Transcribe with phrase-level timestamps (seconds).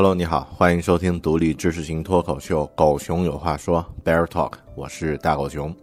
[0.00, 5.76] Hello，你好，欢迎收听独立知识型脱口秀《狗熊有话说》（Bear Talk），我是大狗熊。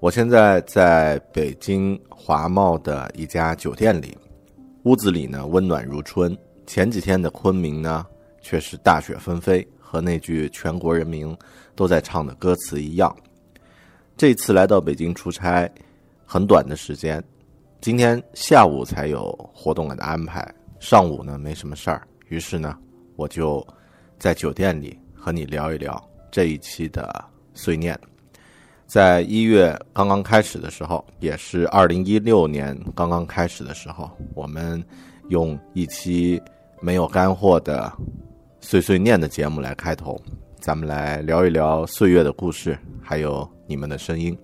[0.00, 4.18] 我现在在北京华贸的一家酒店里，
[4.82, 6.36] 屋子里呢温暖如春。
[6.66, 8.04] 前几天的昆明呢
[8.42, 11.32] 却是大雪纷飞，和那句全国人民
[11.76, 13.14] 都在唱的歌词一样。
[14.16, 15.70] 这次来到北京出差，
[16.26, 17.22] 很短的时间，
[17.80, 22.76] 今天下午才有活动的安排，上午呢没什么事儿，于是呢。
[23.20, 23.62] 我就
[24.18, 27.22] 在酒店里和你聊一聊这一期的
[27.52, 27.98] 碎念。
[28.86, 34.82] 在一月刚刚开始的时候，也是二零一六年刚刚开始的时候，我们
[35.28, 36.40] 用一期
[36.80, 37.92] 没有干货的
[38.62, 40.18] 碎碎念的节目来开头，
[40.58, 44.34] 咱们来聊一聊岁月的故事，还有你们的声音。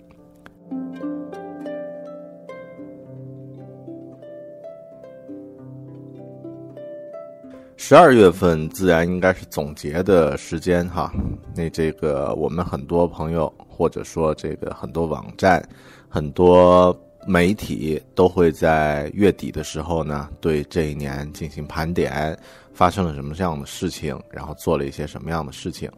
[7.79, 11.13] 十二月份自然应该是总结的时间哈，
[11.55, 15.63] 那这个我们很多朋友或者说这个很多网站、
[16.09, 16.93] 很多
[17.27, 22.37] 媒体都会在月底的时候呢，对这一年进行盘点，
[22.73, 25.89] 发生了什么样的事情，然后做了一些什么样的事情。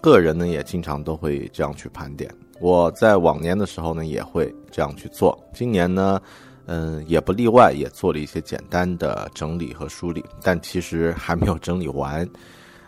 [0.00, 2.28] 个人呢也经常都会这样去盘点。
[2.60, 6.20] 我在往年的时候呢也会这样去做，今年呢。
[6.66, 12.28] 嗯，也不例外，也做了一些简单的整理和梳理，但其实还没有整理完。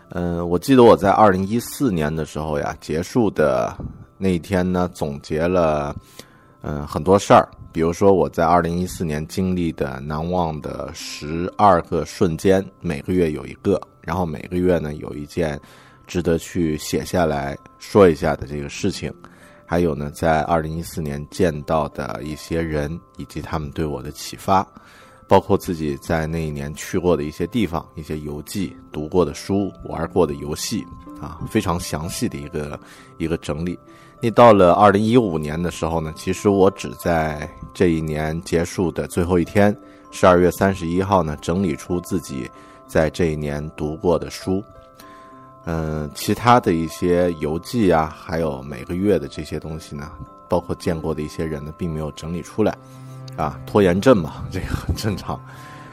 [0.09, 3.73] 嗯，我记得我在二零一四年的时候呀，结束的
[4.17, 5.95] 那一天呢，总结了
[6.61, 15.57] 嗯很多事儿，比如说我在二零一四年经历的难忘的十二个瞬间，每个月有一个，然后每个月呢有一件
[16.05, 19.13] 值得去写下来说一下的这个事情。
[19.71, 24.67] 还有呢，在二零一四年见到的一些人，以及他们对我的启发，
[25.27, 30.83] 包括自己在那一年去过的一些地方、一些游记、读过的书、玩过的游戏，
[31.21, 32.79] 啊，非常详细的一个
[33.19, 33.77] 一个整理。
[34.19, 39.77] 那到了二零一五年的时候呢，其实我只在这一年结束的最后一天，
[40.09, 42.49] 十二月三十一号呢，整理出自己
[42.87, 44.63] 在这一年读过的书。
[45.71, 50.09] 嗯，其他的一些游记啊，还有每个月的这些东西呢，
[50.47, 52.75] 包括见过的一些人呢，并没有整理出来，
[53.37, 55.39] 啊，拖延症嘛， 这个很正常。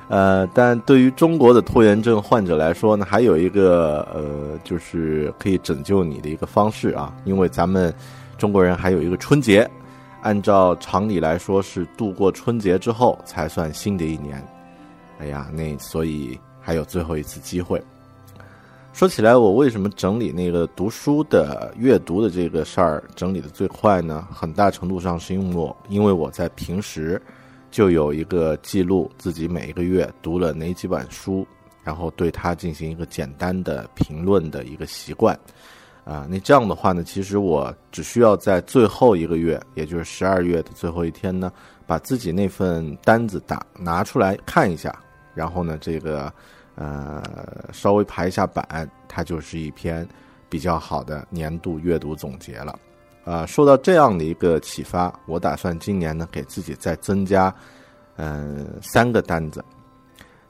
[0.08, 7.94] 呃，但对于中国的拖延症患者来说呢，还有一个呃，就是可以拯救你的一个方式啊，因为咱们
[8.38, 9.70] 中国人还有一个春节，
[10.22, 14.42] 按照常理来说是度过春节之后才算新的一年。
[15.18, 17.78] 哎呀，那所以还有最后一次机会。
[18.96, 24.26] 说起来，我为什么整理那个读书的阅读的这个事儿整理的最快呢？
[24.32, 27.20] 很大程度上是因为我因为我在平时。
[27.70, 31.46] 就有一个记录自己每一个月读了哪几本书，
[31.84, 35.38] 然后对它进行一个简单的评论的一个习惯，
[36.04, 41.52] 啊，那这样的话呢，其实我只需要在最后一个月，也就是十二月的最后一天呢，
[41.86, 44.96] 把自己那份单子打拿出来看一下，
[45.34, 46.32] 然后呢，这个
[46.76, 50.06] 呃稍微排一下版，它就是一篇
[50.48, 52.78] 比较好的年度阅读总结了。
[53.24, 57.52] 啊，受到这样的一个启发，我打算今年呢给自己再增加，
[58.14, 59.64] 嗯，三个单子。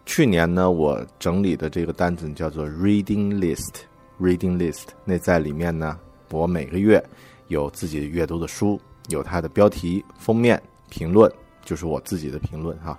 [0.04, 4.88] 去年呢，我整理的这个单子叫做 reading list，reading list。
[5.04, 5.98] 那在里面呢，
[6.30, 7.02] 我每个月
[7.48, 8.78] 有自己阅读的书，
[9.08, 11.32] 有它的标题、封面、评论，
[11.64, 12.98] 就是我自己的评论哈。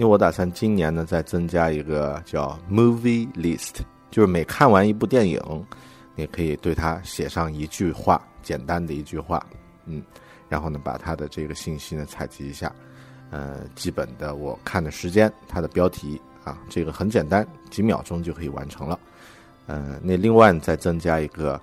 [0.00, 5.38] 因为我打算今年呢再增加一个叫 movie list，就是每看完一部电影，
[6.14, 8.18] 你可以对它写上一句话。
[8.40, 9.46] 简单的一句话，
[9.84, 10.02] 嗯，
[10.48, 12.74] 然后呢，把它的这个信息呢采集一下，
[13.28, 18.98] 呃，基本的我看的时间，它的标题啊，这个很简单，几秒钟就可以完成了，
[19.66, 21.60] 呃，那另外再增加一个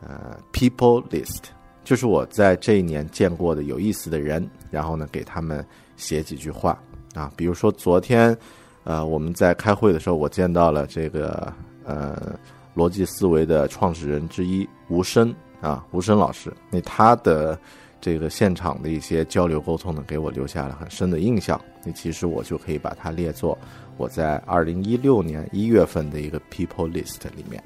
[0.00, 1.46] 呃 people list，
[1.82, 5.66] 就是我在这一年见过的有意思的人，然后呢给他们
[5.96, 6.80] 写几句话
[7.14, 8.36] 啊，比如说昨天，
[8.84, 11.52] 呃，我们在开会的时候，我见到了这个
[11.84, 12.38] 呃
[12.74, 15.34] 逻辑思维的创始人之一吴声。
[15.60, 17.58] 啊，吴声老师，那他的
[18.00, 21.60] 这个现场的一些交流沟通呢，给我留下了很深的印象。
[21.84, 23.58] 那其实我就可以把它列作
[23.98, 27.62] 我在二零一六年一月份的一个 people list 里面。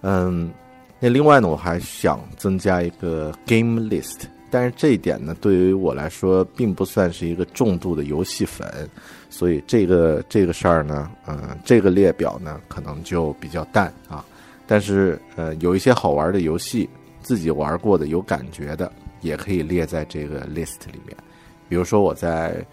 [0.00, 0.50] 嗯，
[0.98, 4.20] 那另外呢，我还想增加一个 game list，
[4.52, 8.88] 但是这一点呢，对于我来说并不算是一个重度的游戏粉，
[9.28, 14.24] 所以这个这个事儿呢，嗯，这个列表呢，可能就比较淡啊。
[14.66, 16.88] 但是呃，有一些好玩的游戏。
[17.24, 18.90] 自己玩过的有感觉的，
[19.20, 21.16] 也可以列在这个 list 里面。
[21.68, 22.66] 比如说我在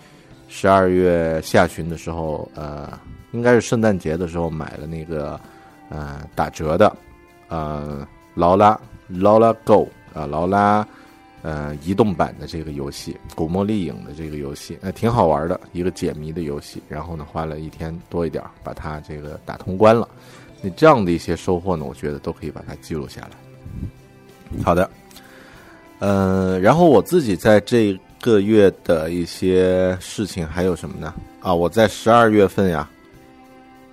[0.47, 2.91] 十二月下旬的时候，呃，
[3.31, 5.39] 应该是圣诞节的时候买了那个
[5.89, 6.91] 呃打折的
[7.47, 8.75] 呃劳拉
[9.07, 10.83] 劳拉 Go 啊劳拉
[11.41, 16.81] 呃移动版的这个游戏《古墓丽影》的这个游戏，那挺好玩的一个解谜的游戏。
[16.87, 20.07] 然后呢，花了一天多一点把它这个打通关了。
[20.61, 23.29] 那这样的一些收获呢，我觉得都可以把它记录下来。
[24.63, 24.89] 好的，
[25.99, 31.13] 呃，然后我自己在这个月的一些事情还有什么呢？
[31.39, 32.89] 啊，我在十二月份呀，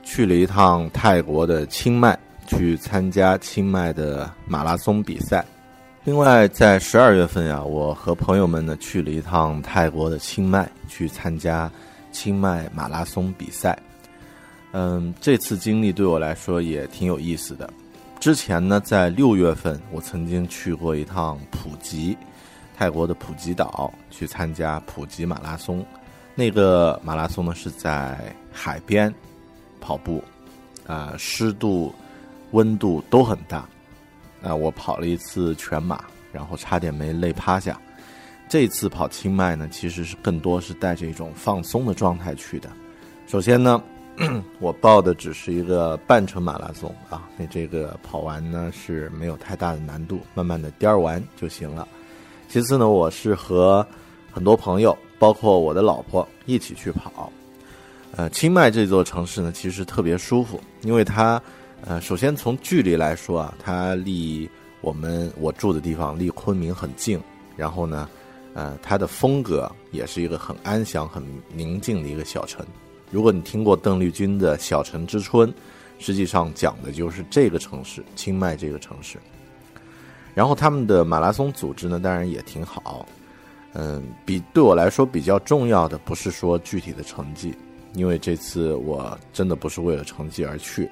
[0.03, 5.45] 去了一趟泰国的清迈，去参加清迈的马拉松比赛。
[6.07, 11.69] 另外，在十二月份呀，我和朋友们呢去了一趟泰国的清迈，去参加
[12.13, 13.77] 清迈马拉松比赛。
[14.71, 17.69] 嗯，这次经历对我来说也挺有意思的。
[18.21, 22.17] 之前呢，在六月份，我曾经去过一趟普吉，
[22.77, 25.85] 泰国的普吉岛，去参加普吉马拉松。
[26.37, 29.13] 那个马拉松呢是在海边
[29.81, 30.23] 跑步，
[30.87, 31.93] 啊，湿度、
[32.53, 33.69] 温度都很大。
[34.47, 37.79] 啊，我跑了一次全马，然后差点没累趴下。
[38.49, 42.71] 这次跑清迈呢，其实是更多是带着一种放松的状态去的。
[43.27, 43.83] 首先呢。
[44.61, 51.87] 我报的只是一个半程马拉松啊，那这个跑完呢是没有太大的难度，慢慢的颠儿完就行了。
[52.49, 53.87] 其次呢，我是和
[54.33, 57.31] 很多朋友，包括我的老婆一起去跑。
[58.17, 61.39] 呃，清迈这座城市呢，其实特别舒服，因为它，
[61.89, 64.51] 呃，首先从距离来说啊，它离
[64.81, 67.21] 我们我住的地方离昆明很近，
[67.57, 68.09] 然后呢，
[68.55, 71.23] 呃，它的风格也是一个很安详、很
[71.55, 72.67] 宁静的一个小城。
[73.13, 75.49] 如果你听过邓丽君的《小城之春》，
[76.01, 79.17] 实际上讲的就是这个城市——清迈这个城市。
[80.35, 83.07] 然后他们的马拉松组织呢，当然也挺好。
[83.75, 87.55] 嗯，比对我来说比较重要的不是说具体的成绩，
[87.95, 90.91] 因为这次我真的不是为了成绩而去。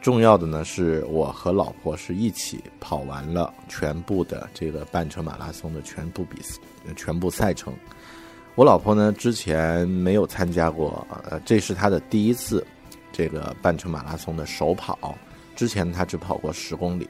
[0.00, 6.58] 重要的呢，是我和老婆是一起跑完了全部的这个半程马拉松的全部比赛、
[6.96, 7.74] 全部赛程。
[8.54, 12.64] 我老婆呢，之前没有参加过，呃，这是她的第一次，
[13.12, 15.16] 这个半程马拉松的首跑。
[15.54, 17.08] 之前她只跑过十公里。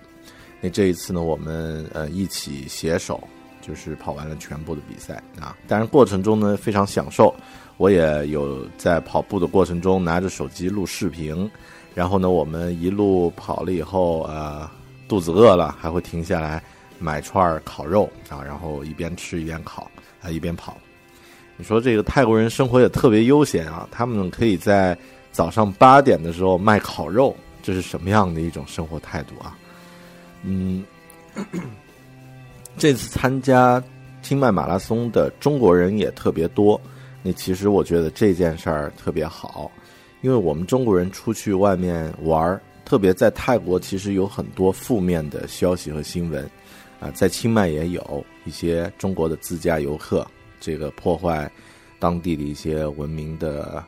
[0.60, 3.22] 那这一次呢，我们呃一起携手，
[3.60, 5.56] 就是跑完了全部的比赛啊。
[5.68, 7.34] 当然过程中呢非常享受，
[7.76, 11.48] 我也有在跑步的过程中拿着手机录视频，
[11.98, 14.70] 然后呢我们一路跑了以后，呃，
[15.08, 16.62] 肚子饿了还会停下来
[17.00, 19.90] 买串烤肉啊，然后一边吃一边烤
[20.22, 20.76] 啊一边跑。
[21.56, 24.96] 你说这个泰国人生活也特别悠闲啊，他们可以在
[25.32, 29.58] 早上八点的时候卖烤肉，这是什么样的一种生活态度啊？
[30.44, 30.84] 嗯，
[32.76, 33.82] 这次参加
[34.22, 36.80] 清迈马拉松的中国人也特别多。
[37.24, 39.68] 那其实我觉得这件事儿特别好，
[40.20, 46.48] 因为我们中国人出去外面玩儿，特别在泰国，其实有很多负面的消息和新闻
[47.00, 50.26] 啊，在清迈也有一些中国的自驾游客。
[50.60, 51.50] 这个破坏
[52.00, 53.84] 当地的一些文明的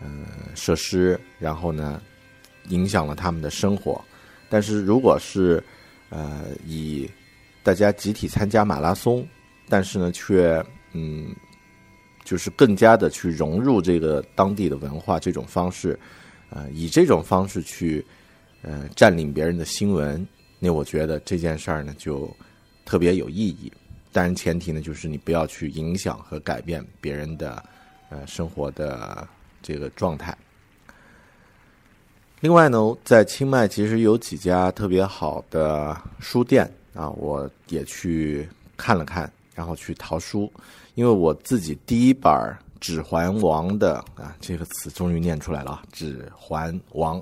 [0.00, 0.08] 呃
[0.54, 2.00] 设施，然后呢，
[2.68, 4.00] 影响了他们的生活。
[4.48, 5.62] 但是如果是
[6.10, 7.10] 呃以
[7.64, 9.26] 大家集体参加马拉松，
[9.68, 11.34] 但是呢却嗯
[12.24, 15.98] 就是更加的去融入这个当地的文化这种方式，
[16.50, 18.04] 呃以这种方式去
[18.62, 20.26] 呃占领别人的新闻，
[20.58, 22.34] 那我觉得这件事儿呢就
[22.84, 23.72] 特别有意义。
[24.12, 27.62] 当然，前提呢就是你不要去影响和改变别人的
[28.10, 29.26] 呃生活的
[29.62, 30.36] 这个状态。
[32.40, 40.52] 另外呢，在清迈其实有几家特别好的书店啊，我也去看了看，然后去淘书。
[40.94, 42.32] 因为我自己第一本
[42.80, 47.20] 《指环王》的啊这个词终于念出来了，《指环王》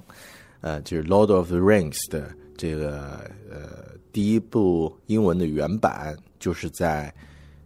[0.60, 6.16] 呃就是《Lord of the Rings》的这个呃第一部英文的原版。
[6.40, 7.14] 就是在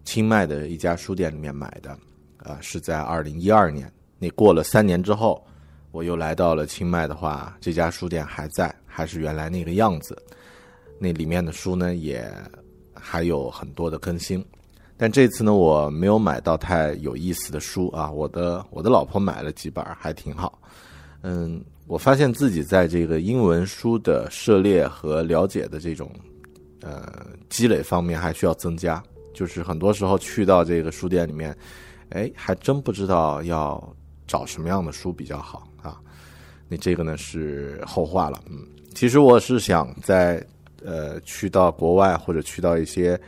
[0.02, 1.96] 清迈的一家书店里面买的，
[2.38, 3.88] 啊，是在二零一二年。
[4.18, 5.46] 那过了三年之后，
[5.92, 10.20] 我又来到了清迈的话，这家书店还在，还是原来那个样子。
[10.98, 12.28] 那里面的书呢，也
[12.92, 14.44] 还有很多的更新。
[14.96, 18.10] 但这次呢，我没有买到太有意思的书啊。
[18.10, 20.58] 我的我的老婆买了几本，还挺好。
[21.22, 26.10] 嗯，我发现自己在这个英文书的涉猎和了解的这种。
[26.80, 31.56] 呃，积累方面还需要增加，就是很多时候去到这个书店里面，
[32.10, 33.82] 哎，还真不知道要
[34.26, 35.98] 找什么样的书比较好啊。
[36.68, 40.46] 那这个呢是后话了，嗯，其实我是想在
[40.84, 43.18] 呃去到国外或者去到一些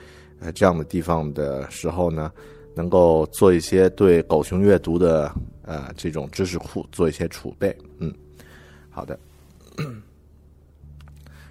[0.41, 2.33] 呃这样的地方的时候呢，
[2.75, 8.13] 能够做一些对狗熊阅读的呃这种知识库做一些储备，嗯，
[8.91, 9.19] 好的。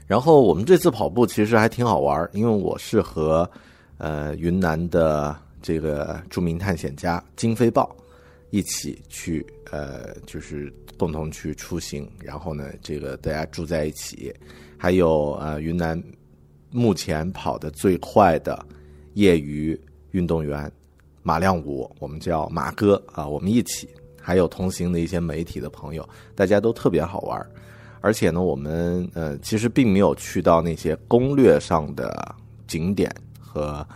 [0.07, 3.49] 然后我们这次跑步其实还挺好玩，因为我是和
[3.97, 7.95] 呃云南的这个著名探险家金飞豹
[8.51, 12.07] 一起去，呃，就是共同去出行。
[12.21, 14.31] 然后呢，这个大家住在一起，
[14.77, 15.99] 还有呃云南
[16.75, 18.63] 目前跑的最快的
[19.13, 19.79] 业余
[20.11, 20.69] 运动员
[21.23, 23.87] 马亮武，我们叫马哥啊，我们一起，
[24.21, 27.43] 还有同行的一些媒体的朋友，大家都特别好玩。
[28.01, 32.35] 而且呢，我们呃其实并没有去到那些攻略上的
[32.67, 33.87] 景点和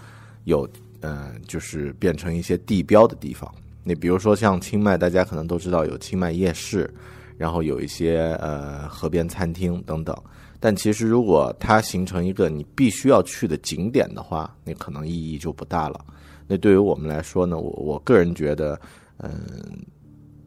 [0.45, 0.67] 有
[1.01, 3.53] 呃就是变成一些地标的地方。
[3.83, 6.91] 你比如说像清迈，大家可能都知道有清迈夜市，
[7.37, 10.15] 然后有一些呃河边餐厅等等。
[10.59, 16.03] 但其实如果它形成一个你必须要去的景点的话，那可能意义就不大了。
[16.47, 18.79] 那对于我们来说呢，我我个人觉得，
[19.17, 19.31] 嗯，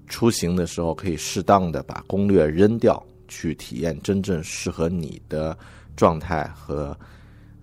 [0.06, 3.02] 出行的时候可以适当的把攻略扔掉。
[3.28, 5.56] 去体验真正适合你的
[5.96, 6.94] 状态和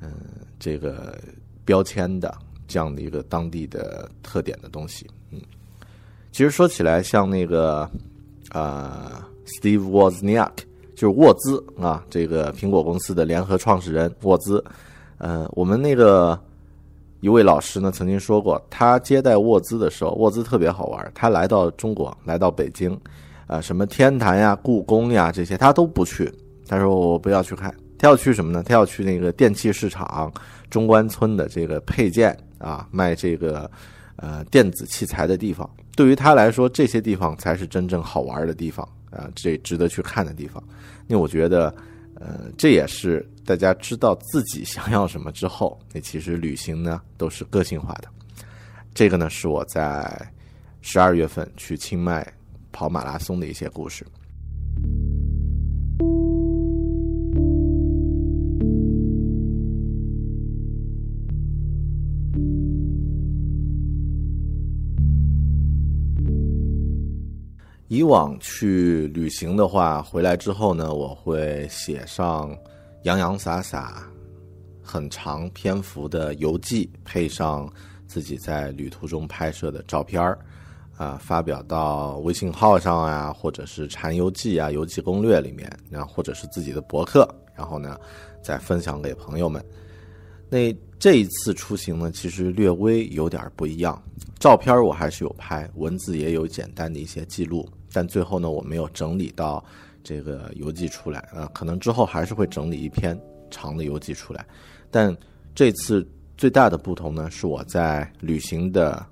[0.02, 0.12] 嗯
[0.58, 1.22] 这个
[1.64, 2.36] 标签的
[2.68, 5.40] 这样的一个当地的特点的东西，嗯，
[6.32, 7.88] 其实说起来，像那个
[8.50, 10.54] 啊，Steve Wozniak
[11.00, 14.62] 就是沃兹啊，这个苹果公司的联合创始人沃兹，
[15.20, 16.38] 嗯，我们那个
[17.22, 23.00] 一位老师呢曾经说过，他接待沃兹的时候，沃兹特别好玩，他来到中国，来到北京。
[23.48, 26.30] 啊，什么天坛呀、故宫呀这些，他都不去。
[26.68, 28.62] 他说我不要去看，他要去什么呢？
[28.62, 30.30] 他要去那个电器市场
[30.70, 33.72] 中关村的这个配件啊，卖这个
[34.18, 35.68] 呃电子器材的地方。
[35.96, 40.64] 对于他来说，这些地方才是真正好玩的地方啊，这值得去看的地方。
[41.08, 41.74] 那我觉得，
[42.16, 48.08] 呃，这也是大家知道自己想要什么之后，那其实旅行呢都是个性化的。
[48.94, 50.32] 这个呢是我在
[50.82, 52.26] 十二月份去清迈。
[52.72, 54.06] 跑马拉松的一些故事。
[67.90, 72.56] 以往去旅行的话，回来之后呢，我会写上
[73.02, 74.04] 洋洋洒洒
[74.80, 77.68] 很长篇幅的游记，配上
[78.06, 80.38] 自己在旅途中拍摄的照片儿，
[80.98, 88.00] 啊，发表到微信号上啊，或者是禅游记啊、游记攻略里面，然后或者是自己的博客，然后呢，
[88.44, 89.66] 再分享给朋友们。
[90.48, 94.00] 那这一次出行呢，其实略微有点不一样。
[94.38, 99.64] 照片我还是有拍，文字也有简单的一些记录，但最后呢，我没有整理到
[100.04, 101.28] 这个游记出来。
[101.34, 103.20] 呃，可能之后还是会整理一篇
[103.50, 104.46] 长的游记出来。
[104.92, 105.16] 但
[105.54, 109.06] 这次最大的不同呢，是我在旅行的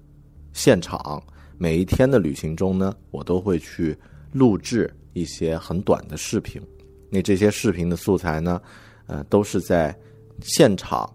[0.54, 1.22] 现场，
[1.58, 3.98] 每一天的旅行中呢，我都会去
[4.32, 6.62] 录制一些很短的视频。
[7.10, 8.62] 那这些视频的素材呢，
[9.08, 9.98] 呃，都是在
[10.42, 11.10] 现场。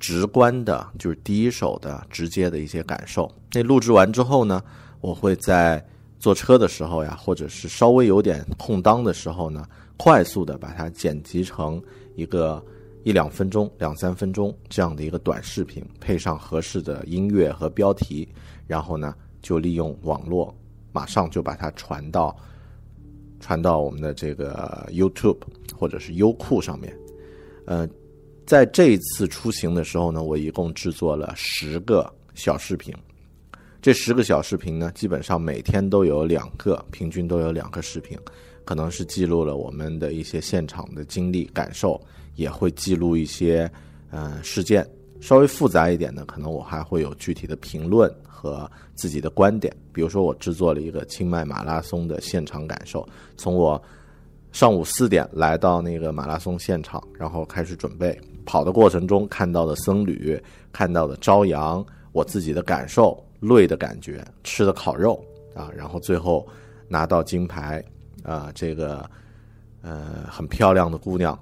[0.00, 3.30] 直观的，就是第一手的、直接的一些感受。
[3.52, 4.62] 那录制完之后呢，
[5.00, 5.82] 我会在
[6.24, 11.78] 坐车的时候呀，或者是稍微有点空档的时候呢，快速的把它剪辑成
[12.14, 12.64] 一个
[13.02, 18.26] 一两分钟、两三分钟这样的一个短视频，配上合适的音乐和标题，
[18.66, 20.56] 然后呢，就利用网络，
[20.92, 22.34] 马上就把它传到
[23.38, 25.42] 传到我们的这个 YouTube
[25.78, 26.96] 或者是优酷上面，
[27.66, 27.86] 呃。
[28.46, 32.94] 在这一次出行的时候呢，我一共制作了十个小视频。
[33.84, 38.18] 这十个小视频呢，基本上每天都有两个，平均都有两个视频，
[38.64, 42.00] 可能是记录了我们的一些现场的经历感受，
[42.34, 43.70] 也会记录一些
[44.10, 44.88] 嗯事件。
[45.20, 49.70] 稍微复杂一点的，可能我还会有具体的评论和自己的观点。
[49.92, 53.78] 比如说，我制作了一个清迈马拉松的现场感受，从我
[54.50, 58.18] 上午四点来到那个马拉松现场，然后开始准备。
[58.46, 65.24] 跑的过程中看到的僧侣，看到的朝阳，我自己的感受，累的感觉，吃的烤肉
[65.54, 66.46] 啊，然后最后
[66.88, 67.84] 拿到金牌
[68.22, 69.08] 啊，这个
[69.82, 71.38] 呃很漂亮的姑娘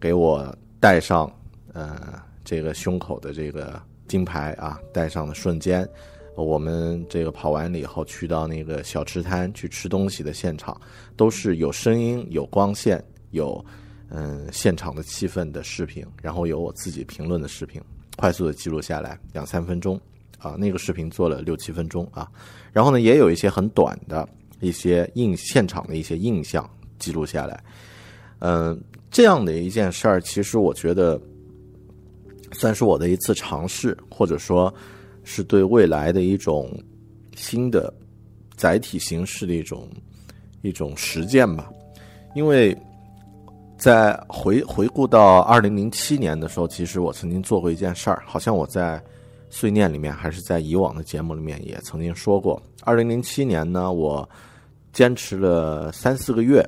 [0.00, 1.30] 给我戴上
[1.72, 5.88] 呃这个胸口的这个金牌啊，戴上的瞬间，
[6.36, 10.80] 我们这个跑完了以后去到那个小吃摊去吃东西的现场，
[11.16, 13.64] 都是有声音、有光线、有。
[14.10, 17.82] 嗯，现场的气氛的视频，然后有我自己评论的视频，
[18.16, 19.98] 快速的记录下来，两三分钟，
[20.44, 22.30] 啊，那个视频做了六七分钟啊，
[22.72, 24.28] 然后呢，也有一些很短的
[24.60, 27.64] 一些印现场的一些印象记录下来，
[28.40, 28.78] 嗯，
[29.10, 31.20] 这样的一件事儿，其实我觉得
[32.52, 34.72] 算是我的一次尝试，或者说
[35.22, 36.70] 是对未来的一种
[37.34, 37.92] 新的
[38.54, 39.88] 载体形式的一种
[40.62, 41.70] 一种实践吧，
[42.34, 42.76] 因为。
[43.76, 49.02] 在回回顾到二零零七年的时候，其实我曾经做过一件事儿，好像我在
[49.56, 52.60] 碎念里面，还是在以往的节目里面也曾经说过。
[52.82, 54.28] 二零零七年呢，我
[54.92, 56.60] 坚持了三四个月，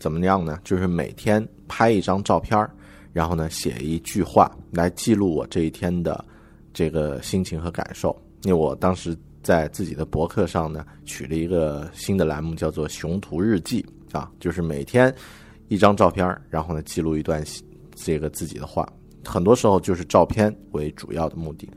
[0.00, 0.58] 怎么样呢？
[0.64, 2.68] 就是每天拍一张照片
[3.12, 6.24] 然后呢写一句话来记录我这一天的
[6.74, 8.20] 这个心情和感受。
[8.42, 15.14] 因为我当时在自己的博客上呢，取了一个新的栏目，叫做“雄图日记”啊，就是每天。
[15.68, 17.44] 一张照片，然后呢，记录一段
[17.94, 18.84] 这个自己的话，
[19.24, 21.68] 很多时候就是照片为主要的目的。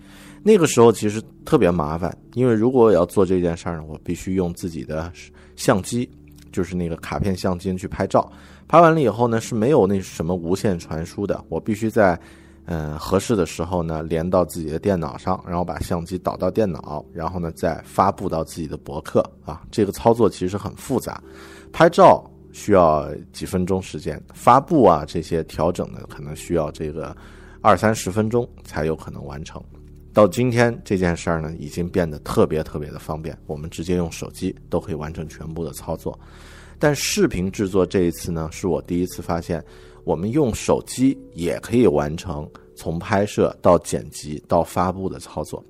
[0.46, 5.12] 那个时候其实特别麻烦，因为如果我要做这件事儿呢，我必须用自己的
[5.56, 6.10] 相机，
[6.52, 8.30] 就是那个卡片相机去拍照。
[8.68, 12.20] 拍完了以后呢，是没有那什么无线传输的，我必须在
[12.66, 19.62] 嗯合适的时候呢，连到自己的电脑上，然后把相机导到电脑，然后呢再发布到自己的博客啊。
[19.72, 21.24] 这个操作其实很复杂，
[21.72, 22.30] 拍照。
[22.54, 27.14] 需要几分钟时间发布啊，这些调整呢，可能需要这个
[27.62, 29.62] 二三十分钟才有可能完成。
[30.14, 36.18] 到今天这件事儿呢，已经变得特别特别的方便，我们直接用手机都可以完成全部的操作。
[36.78, 39.64] 但视频制作这一次呢，是我第一次发现，
[40.04, 45.64] 我们用手机也可以完成从拍摄到剪辑到发布的操作。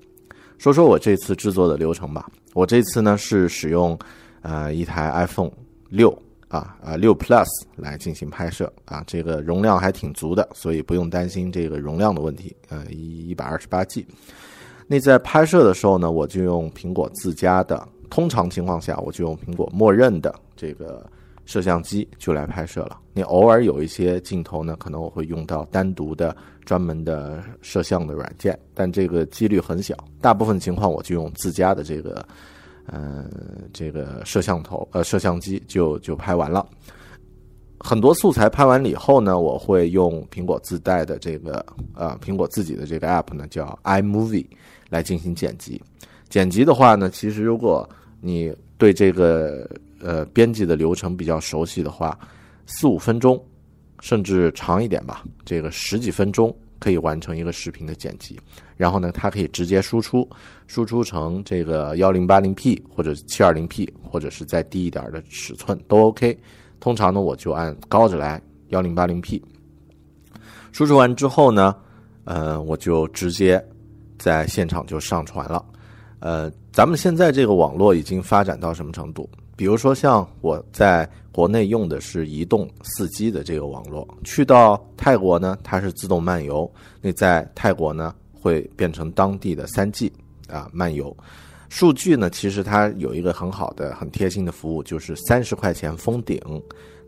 [0.58, 2.30] 说说我这次制作的流程吧。
[2.52, 3.98] 我这次呢是使用
[4.42, 5.50] 呃一台 iPhone
[5.88, 6.16] 六。
[6.54, 12.54] 啊啊，六 Plus 来进行拍摄啊，这个容量还挺足的，所以不用担心这个容量的问题。
[12.68, 14.06] 呃，一一百二十八 G。
[14.86, 21.04] 那在拍摄的时候呢，我就用苹果自家的，通常情况下我就用苹果默认的这个
[21.44, 23.00] 摄像机就来拍摄了。
[23.14, 29.96] 你偶尔有一些镜头呢，可能我会用到单独的专门的摄像的软件，但这个几率很小。
[30.20, 32.24] 大部分情况我就用自家的这个。
[32.86, 33.24] 呃，
[33.72, 36.66] 这个摄像头呃，摄像机就就拍完了。
[37.78, 44.46] 很多素材拍完了以后呢，我会用苹果自带的这个呃，苹果自己的这个 app 呢，叫 iMovie
[44.88, 45.80] 来进行剪辑。
[46.30, 47.88] 剪辑的话呢，其实如果
[48.20, 49.68] 你对这个
[50.00, 52.18] 呃编辑的流程比较熟悉的话，
[52.66, 53.38] 四五分钟
[54.00, 58.38] 甚至长一点吧，这个十几分钟可以完成一个视频的剪辑。
[58.76, 60.28] 然后呢，它可以直接输出，
[60.66, 66.38] 输出成这个幺零八零 P 或者七二零 P，或者是再低一点的尺寸都 OK。
[66.80, 69.42] 通常呢，我就按高着来，幺零八零 P。
[70.72, 71.74] 输出完之后呢，
[72.24, 73.64] 呃，我就直接
[74.18, 75.64] 在现场就上传了。
[76.18, 79.26] 呃，咱们现在这个网络已经发展到什么程度？
[79.56, 86.70] 比如说，像我在国内用的是移动四 G 的这个网络，去到泰国呢，它是自动漫游。
[87.00, 88.14] 那在泰国呢？
[88.32, 90.12] 会变成当地的三 G
[90.50, 91.16] 啊漫游，
[91.70, 96.38] 数据呢，其实它有一个很好的、很贴心的服务，就是三十块钱封顶。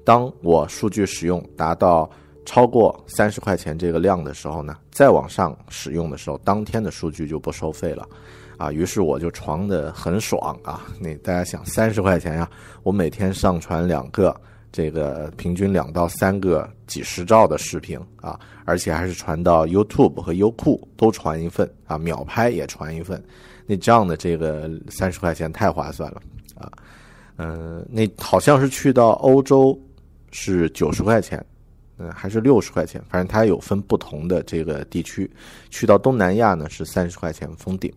[0.03, 2.11] 当我数据使用达到
[2.47, 8.09] 超过三十块钱这个量的时候呢，再往上使用的时候，当天的数据就不收费了
[8.59, 8.73] 啊。
[8.73, 10.83] 于是我就传的很爽啊。
[11.01, 12.51] 那大家想，三十块钱呀，
[12.83, 14.35] 我每天上传两个。
[14.73, 23.23] 这个平均两到三个几十兆的视频啊，而且还是传到 YouTube 和优酷都传一份啊，秒拍也传一份，
[23.65, 26.21] 那这样的这个三十块钱太划算了
[26.57, 26.71] 啊，
[27.39, 29.79] 嗯，那好像是去到欧洲
[30.31, 31.43] 是九十块钱，
[31.97, 35.31] 嗯，还是六十块钱，反正它有分不同的这个地区，
[35.71, 37.91] 去到东南亚呢是三十块钱封顶，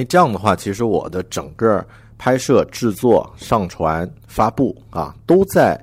[0.00, 1.84] 那这样的话，其实我的整个。
[2.22, 5.82] 拍摄、制作、上传、发布啊，都在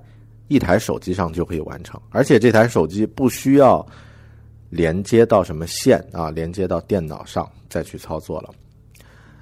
[0.50, 3.84] 一台手机上就可以完成，而且这台手机不需要
[4.70, 8.52] 连接到什么线啊，连接到电脑上再去操作了。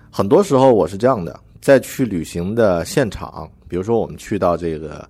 [0.10, 5.06] 很多时候我是这样的，在去旅行的现场，比如说我们去到这个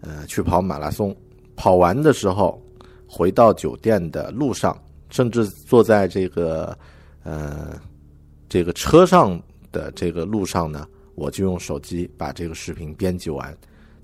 [0.00, 1.16] 呃去跑马拉松，
[1.54, 2.60] 跑完的时候
[3.06, 4.76] 回到酒店的路上，
[5.08, 6.76] 甚至坐在这个
[7.22, 7.78] 呃
[8.48, 10.86] 这个车上的这个路上呢。
[11.14, 13.52] 我就用手机把这个视频编辑完，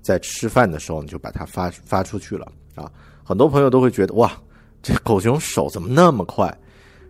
[0.01, 2.91] 在吃饭的时候你就把它发发出去了啊！
[3.23, 4.37] 很多朋友都会觉得哇，
[4.83, 6.53] 这狗熊手怎么那么快？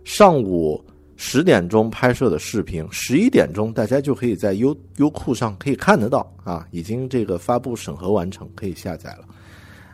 [0.04, 0.80] 上午
[1.16, 9.26] 十点钟拍摄的视频，十一点钟大家就可以在优优酷上可以看得到啊，已经这个发布审核完成，可以下载了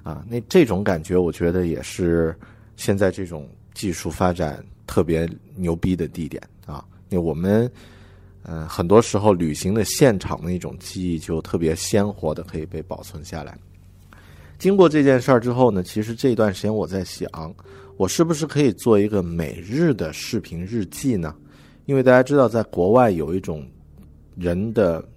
[0.03, 0.23] 啊！
[0.29, 2.39] 那这种感觉，我觉得也是
[2.77, 5.27] 现在这种技术发展特别
[5.57, 6.85] 牛逼的地点啊！
[7.13, 7.71] 那我们。
[8.45, 13.57] 嗯，很多时候旅行的现场的那种记忆就特别鲜活的可以被保存下来。
[14.59, 17.31] 经过这件事儿之后呢，其实这段时间我在想，
[17.97, 21.33] 我是不是可以做一个每日的视频日记呢？
[21.87, 23.65] 因为大家知道，在国外有一种
[24.35, 25.09] 人的，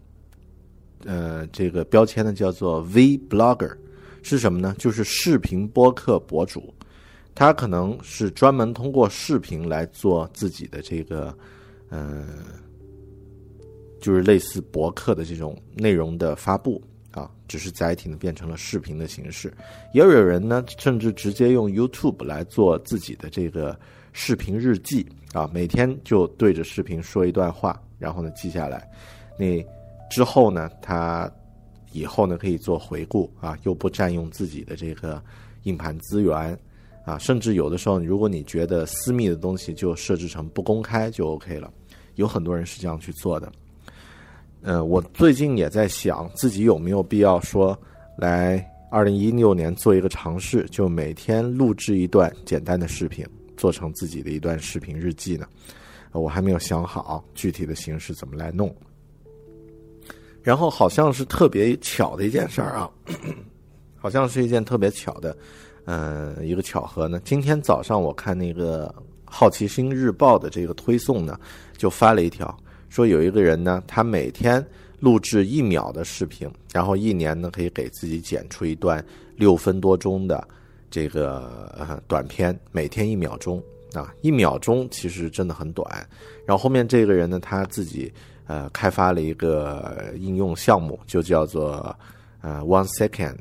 [1.03, 3.75] 呃，这个标签呢叫做 V blogger，
[4.21, 4.75] 是什么呢？
[4.77, 6.71] 就是视频播客博主，
[7.33, 11.35] 他可能是专门通过视频来做自己的这个，
[11.95, 12.25] 呃。
[14.01, 16.79] 就是类似博客的这种内容的发布
[17.09, 19.51] 啊，只是载体呢变成了视频的形式。
[19.95, 23.75] 也有人呢，甚至直接用 YouTube 来做自己的这个
[24.13, 25.03] 视频日记
[25.33, 28.87] 啊，每天就对着视频说一段话，然后呢记下来。
[29.39, 29.65] 那
[30.11, 31.31] 之后呢，他
[31.91, 35.19] 以后呢可以做回顾啊，又不占用自己的这个
[35.63, 36.55] 硬盘资源
[37.05, 41.73] 啊，甚至有的时候，如果你觉得私密的东西，就设置成不公开就 OK 了。
[42.15, 43.51] 有很多人是这样去做的。
[44.61, 47.77] 嗯，我最近也在想自己有没有必要说，
[48.17, 53.25] 来二零一六年做一个尝试，就每天录制一段简单的视频，
[53.55, 55.47] 做成自己的一段视频日记呢？
[56.13, 58.73] 我还没有想好具体的形式怎么来弄。
[60.41, 62.89] 然后好像是特别巧的一件事儿啊，
[63.97, 65.35] 好像是一件特别巧的，
[65.85, 67.19] 嗯，一个巧合呢。
[67.25, 68.87] 今天早上我看那个
[69.37, 71.37] 《好奇心日报》的这个推送呢，
[71.75, 72.57] 就发了一条。
[72.87, 74.65] 说有一个人呢，他每天
[75.01, 80.47] 录制一秒的视频，然后一年呢可以给自己剪出一段六分多钟的
[80.89, 85.85] 这个呃短片，每天一秒钟啊，一秒钟其实真的很短。
[86.45, 88.09] 然后后面这个人呢，他自己
[88.47, 91.93] 呃开发了一个应用项目，就叫做
[92.39, 93.35] 呃 One Second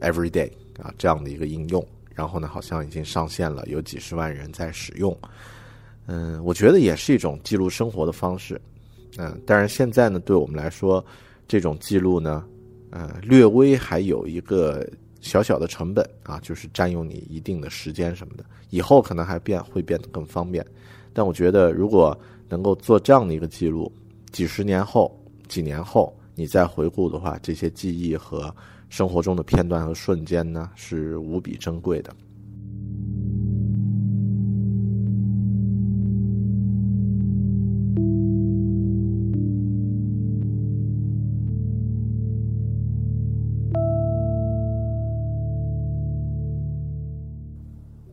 [0.00, 0.50] Every Day
[0.82, 1.82] 啊这样的一个应用，
[2.14, 5.16] 然后呢好像已经上线了，有几十万人在使用。
[6.06, 8.60] 嗯，我觉得也是一种记录生活的方式。
[9.16, 11.04] 嗯，但是现在呢，对我们来说，
[11.46, 12.44] 这种记录呢，
[12.90, 14.86] 呃，略微还有一个
[15.20, 18.44] 小小的成本啊，就是占用你一定的时间什么的。
[18.70, 20.66] 以后可能还变会变得更方便，
[21.12, 23.90] 但我觉得如果能够做这样的一个记录，
[24.32, 25.16] 几十年后、
[25.48, 28.54] 几年后你再回顾的话，这些记忆和
[28.96, 32.14] 生活中的片段和瞬间呢，是无比珍贵的。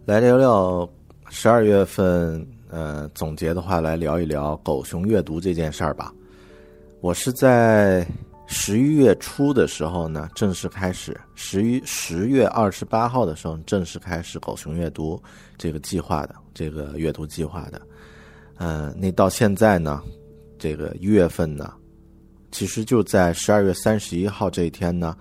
[0.08, 0.90] 来聊聊
[1.30, 6.12] 十二月份，呃，总结的话来聊一聊狗熊阅读这件事儿吧。
[7.02, 8.04] 我是在
[8.54, 15.22] 十一月初的时候呢，正式开始十一十月二十八号的时候正式开始狗熊阅读
[15.58, 17.82] 这个计划的这个阅读计划的。
[18.58, 20.04] 嗯，那到现在呢，
[20.60, 21.74] 这个一月份呢，
[22.52, 25.16] 其实就在十二月三十一号这一天呢。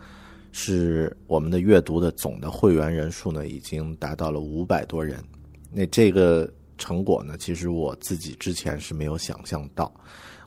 [0.52, 5.22] 是我们的阅读的总的会员人数呢，已经达到了五百多人。
[5.70, 9.94] 那这个成果呢，其实我自己之前是没有想象到。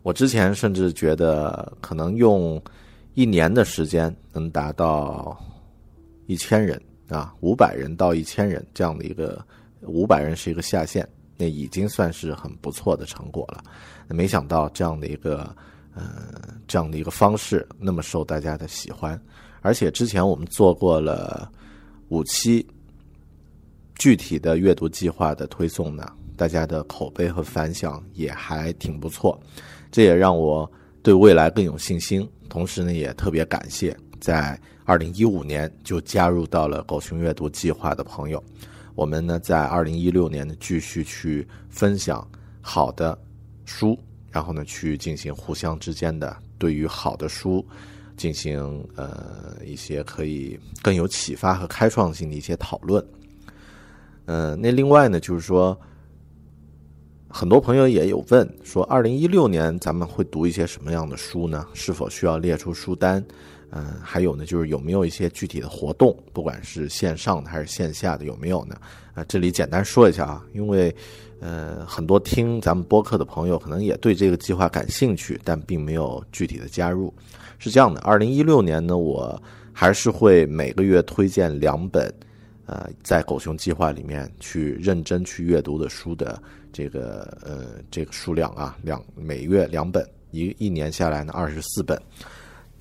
[0.03, 2.61] 我之前甚至觉得可能用
[3.13, 5.37] 一年的时间能达到
[6.27, 9.43] 一千人啊，五百人到一千人这样的一个，
[9.81, 13.63] 五百人是一个下限，那已经算是很不错的成果了。
[14.09, 15.55] 没想到这样的一个，
[15.95, 16.03] 呃，
[16.67, 19.19] 这样的一个方式那么受大家的喜欢。
[19.61, 21.49] 而且之前我们做过了
[22.09, 22.65] 五期
[23.95, 29.39] 具体的阅读计划的推送呢，大家的口碑和反响也还挺不错，
[29.91, 30.69] 这也让我
[31.01, 32.27] 对未来更有信心。
[32.49, 38.43] 同时呢，也特别感谢在二零一五年就加入到了狗熊阅读计划的朋友。
[38.95, 42.27] 我们呢，在二零一六年呢，继续去分享
[42.61, 43.17] 好的
[43.65, 43.97] 书，
[44.29, 47.65] 然后呢，去进行互相之间的对于好的书。
[48.15, 53.03] 进行呃一些可以更有启发和开创性的一些讨论，
[54.25, 55.75] 呃，那另外呢，就是说，
[57.35, 61.65] 很多朋友也有问说，二零一六年咱们会读一些什么样的书呢？
[61.73, 63.25] 是否需要列出书单？
[63.71, 68.75] 嗯，还有呢，就是有没有一些具体的活动，不管是线上的还是线下的，有没有呢？
[69.15, 70.95] 啊，这里简单说一下啊，因为
[71.39, 77.11] 呃，很多听咱们播客的朋友可能也对这个计划感兴趣，但并没有具体的加入。
[77.57, 79.41] 是这样的，二零一六年呢，我
[79.71, 82.13] 还是会每个月推荐两本，
[82.67, 86.39] 呃，在狗熊计划里面去认真去阅读的书的
[86.73, 91.97] 这个呃这个数量啊，两每月两本，一一年下来呢二十四本。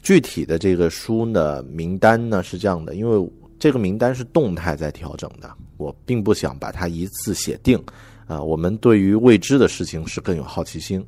[0.02, 7.80] 具体的这个书呢名单呢是这样的，因为这个名单是动态在调整的，我并不想把它一次写定，
[8.26, 11.06] 啊，我们对于未知的事情是更有好奇心，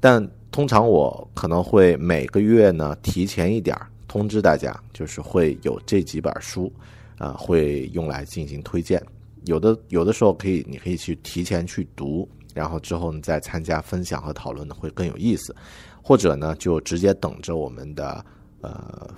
[0.00, 0.26] 但。
[0.52, 3.76] 通常我可能会每个月呢提前一点
[4.08, 6.72] 通知大家，就是会有这几本书，
[7.18, 9.00] 啊，会用来进行推荐。
[9.44, 15.54] 有的有的时候可以，你可以去提前去读，然后之后你再参加分享和讨论呢会更有意思。
[16.02, 18.24] 或者呢就直接等着我们的
[18.60, 19.08] 呃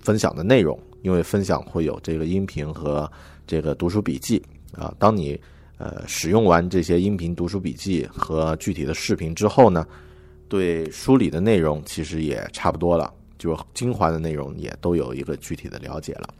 [0.00, 3.10] 分享的内容，因为分享会有这个音频和
[3.46, 4.94] 这个读书笔记啊。
[4.98, 5.40] 当你
[5.78, 9.86] 呃使用完这些音频读书笔记和具体的视频之后呢。
[10.50, 16.34] 对书里的内容其实也差不多了，就精华的内容也都有一个具体的了解了。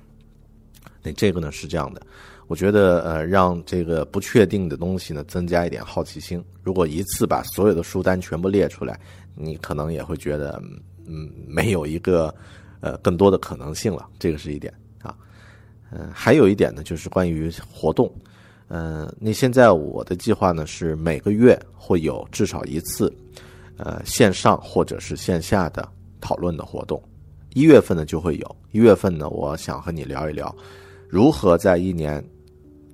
[1.00, 2.04] 那这个呢是这样的，
[2.50, 6.42] 我觉得呃让这个不确定的东西呢增加一点好奇心。
[6.64, 8.98] 如果一次把所有的书单全部列出来，
[9.36, 10.60] 你可能也会觉得
[11.06, 12.34] 嗯没有一个
[12.80, 14.08] 呃更多的可能性了。
[14.18, 15.16] 这个是一点啊，
[15.92, 18.12] 嗯，还有一点呢就是关于活动，
[18.66, 23.14] 嗯，那现在我的计划呢是每个月会有至少一次。
[23.76, 25.88] 呃，线上或者是线下的
[26.20, 27.00] 讨论的活动，
[27.54, 28.56] 一月份呢就会有。
[28.72, 30.52] 一月份呢，我想和你聊一聊，
[31.08, 32.22] 如何在一年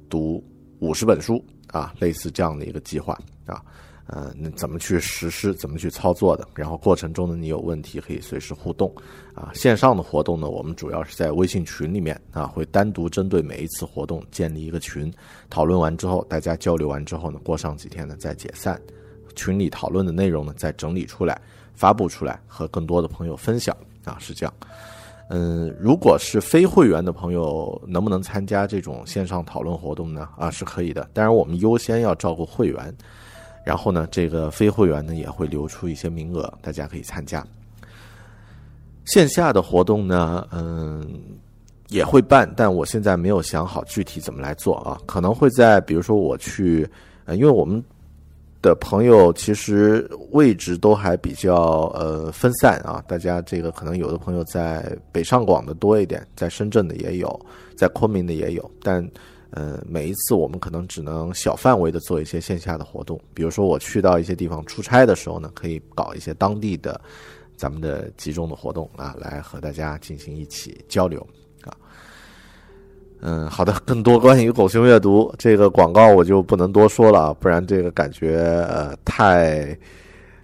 [0.09, 0.43] 读
[0.81, 3.63] 五十本书啊，类似这样的一个计划啊，
[4.07, 6.47] 呃，那怎么去实施，怎么去操作的？
[6.55, 8.95] 然后过程中呢，你有问题可以随时互动
[9.35, 9.51] 啊。
[9.55, 15.13] 线上的活动呢，我们主要是在微信群里面啊，会单独针对每一次活动建立一个群，
[15.51, 18.81] 讨论完之后，大家交流完之后呢，过上几天呢再解散。
[19.35, 21.39] 群里讨论的内容呢，再整理出来，
[21.75, 24.55] 发布出来，和更多的朋友分享啊，是这样。
[25.29, 30.29] 嗯，如果是非会员的朋友，能不能参加这种线上讨论活动呢？
[30.39, 31.09] 啊，是可以的。
[31.13, 32.95] 当然，我们优先要照顾会员，
[33.65, 37.45] 然后呢，这个非会员呢也会留出一些名额，大家可以参加。
[39.05, 41.05] 线下的活动呢，嗯，
[41.89, 46.89] 也会办，但我现在没有想好具体怎么来做啊，可能会在比如说我去，
[47.29, 47.83] 因为我们。
[48.67, 51.55] 的朋友其实位置都还比较
[51.95, 57.41] 呃分散啊，大家这个可能有的朋友在北上广的多一点，在深圳的也有，
[57.77, 59.09] 在昆明的也有，但
[59.51, 67.01] 呃每一次我们可能只能小范围的做一些线下的活动，比如说我去到一些地方出差的时候呢，可以搞一些当地的
[67.57, 71.25] 咱们的集中的活动啊，来和大家进行一起交流。
[73.21, 78.37] 嗯，好的，更多关于狗熊阅读这个广告我就不能多说了，不然这个感觉
[78.69, 79.77] 呃太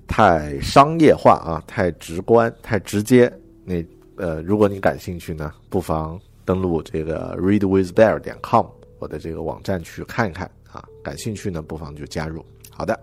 [0.07, 3.33] 太商业化啊，太直观，太直接。
[3.65, 3.85] 那
[4.17, 8.67] 呃，如果你感兴趣呢，不妨登录这个 readwithbear 点 com
[8.99, 12.45] 我的这个网站去看一看啊，感兴趣呢不妨就加入。
[12.71, 12.99] 好的，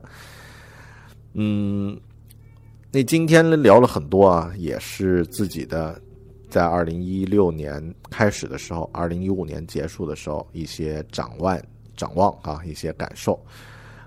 [1.33, 1.97] 嗯，
[2.91, 5.99] 那今天聊了很多啊，也是自己的
[6.49, 11.57] 在二零一六年开始的时候，二零一五年结束的时候一些展望、
[11.95, 13.39] 展望啊，一些感受。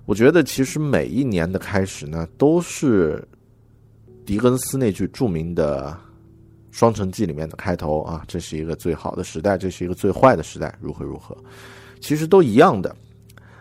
[0.04, 3.26] 我觉得其实每一年的开始呢，都是
[4.26, 5.96] 狄更斯那句著名的。
[6.74, 11.36] 《双城记》里面的开头啊，这是一个最好的时代，这是一个最坏的时代，如何如何？
[12.00, 12.96] 其实都一样的。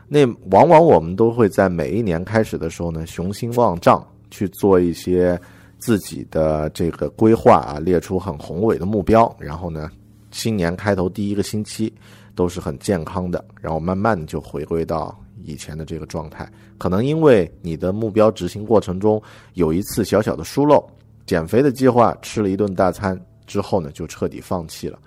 [0.08, 5.38] 那往往我们都会在每一年开始的时候呢，雄心万丈去做一些
[5.82, 9.36] 自己的这个规划啊，列出很宏伟的目标。
[9.38, 9.91] 然后呢，
[10.32, 11.94] 新年开头第一个星期
[12.36, 15.13] 都是很健康的，然后慢慢的就回归到
[15.44, 16.50] 以前的这个状态。
[16.78, 19.22] 可能因为你的目标执行过程中
[19.56, 20.82] 有一次小小的疏漏。
[21.24, 25.00] 减肥的计划吃了一顿大餐之后呢，就彻底放弃了。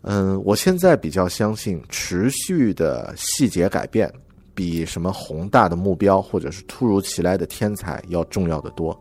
[0.00, 4.12] 嗯，我现在比较相信持续的细节改变，
[4.54, 8.98] 比什么宏大的目标或者是突如其来的天才要重要的多。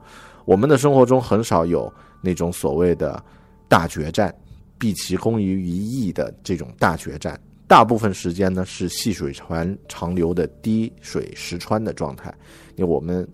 [0.47, 3.21] 我们的生活中很少有那种所谓的
[3.67, 4.33] 大决战，
[4.77, 7.38] 毕其功于一役的这种大决战。
[7.67, 12.33] 大部分时间呢是细水长长流的滴水石穿的状态。
[12.77, 13.27] 因为我们，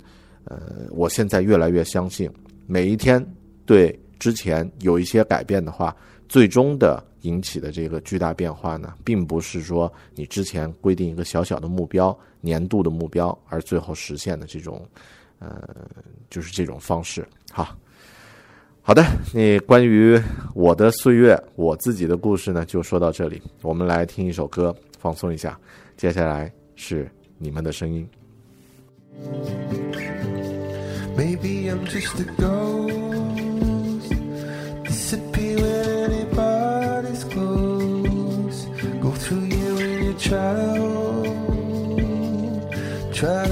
[0.45, 2.27] 呃，我现在越来越相信。
[2.65, 3.23] 每一天
[3.63, 5.95] 对之前有一些改变的话，
[6.27, 14.83] 最终的引起的这个巨大变化呢，并不是说你之前规定一个小小的目标、年度的目标，而最后实现的这种，
[15.39, 15.67] 呃，
[16.29, 17.27] 就是这种方式。
[17.51, 17.75] 好，
[18.81, 20.21] 好的，那关于
[20.53, 23.41] 我的岁月，我自己的故事呢，就说到这里。
[23.61, 25.59] 我们来听一首歌，放松一下。
[25.95, 28.07] 接下来是你们的声音。
[31.15, 32.91] Maybe I'm just a ghost.
[34.83, 38.65] Disappear when anybody's close.
[38.99, 41.23] Go through you in your trial.
[43.13, 43.47] Try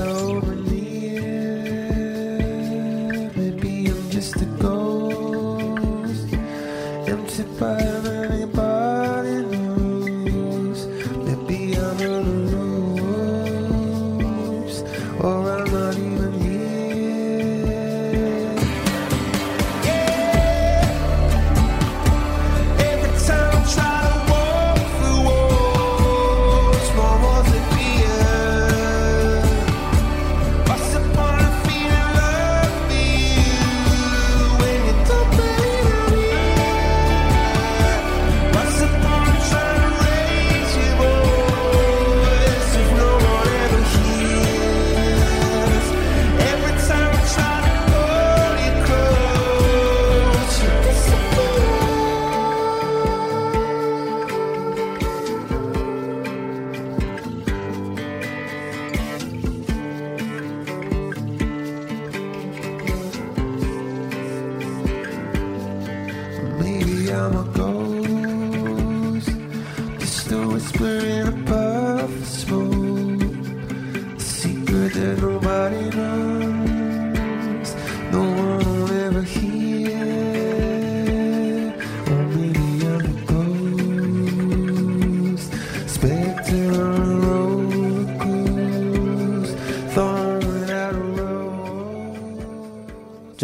[7.41, 7.90] it by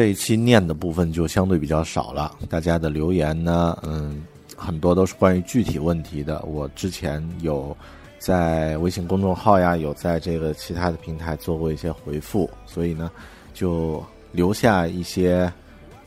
[0.07, 4.23] 一期念的部分就相对比较少了，大家的留言呢，嗯，
[4.55, 6.41] 很多都是关于具体问题的。
[6.41, 7.75] 我之前有
[8.17, 13.11] 在微信公众号呀，有在这个其他的平台做过一些回复，所以呢，
[13.53, 15.51] 就留下一些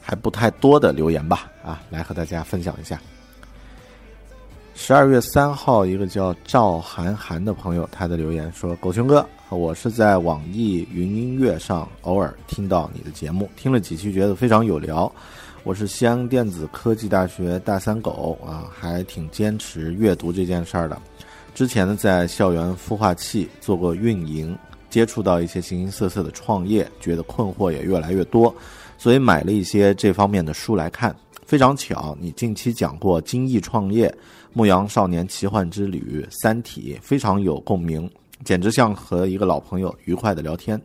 [0.00, 3.00] 还不太多的留言吧，啊，来和大家分享一下。
[4.74, 9.24] 十二月三号，一个叫赵涵涵的朋友，他的留言说：“狗熊哥。”
[9.56, 15.10] 我是在网易云音乐上偶尔听到你的节目，听了几期觉得非常有聊。
[15.64, 20.96] 我是西安电子科技大学大三狗啊，还挺坚持阅读这件事儿的。
[21.52, 24.56] 之前呢，在校园孵化器做过运营，
[24.88, 28.54] 接触到一些形形色色的创业，觉得困惑也越来越多，
[28.96, 31.14] 所以买了一些这方面的书来看。
[31.44, 34.14] 非常巧，你近期讲过精益创业、
[34.52, 38.08] 牧羊少年奇幻之旅、三体，非常有共鸣。
[38.44, 40.80] 简直像和一个老朋友愉快的聊天。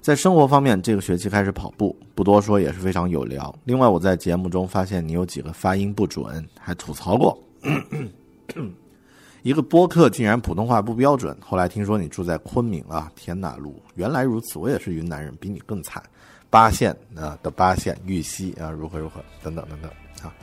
[0.00, 3.54] 在生活方面，这个学期开始跑步，不多说也是非常有聊。
[3.64, 7.38] 另外，我在节目中发现你有几个发音不准，还吐槽过。
[9.42, 11.36] 一个播客竟然普通话不标准。
[11.40, 16.02] 后来听说你住在昆明啊，天哪，路原来如此，我也是云南人，比你更惨。
[16.48, 19.90] 八县啊的八县玉溪啊，如何如何等等等等
[20.22, 20.34] 啊。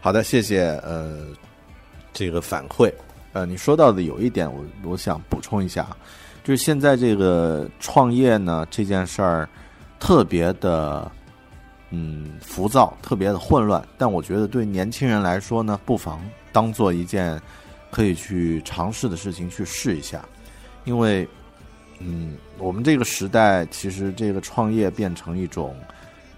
[0.00, 1.28] 好的，谢谢呃
[2.12, 2.92] 这个反馈。
[3.36, 5.86] 呃，你说到的有一点我，我想补充一下，
[6.42, 9.46] 就是现在这个创业呢这件事儿
[10.00, 11.12] 特别的，
[11.90, 13.86] 嗯，浮躁，特别的混乱。
[13.98, 16.18] 但我觉得对年轻人来说呢，不妨
[16.50, 17.38] 当做一件
[17.90, 20.24] 可以去尝试的事情去试一下，
[20.84, 21.28] 因为，
[21.98, 25.76] 嗯，我们这个时代其实这个创业变成一种